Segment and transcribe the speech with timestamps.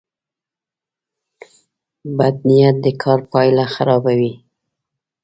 [2.17, 4.33] بد نیت د کار پایله خرابوي.